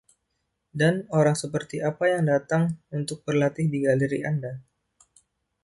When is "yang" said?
2.13-2.23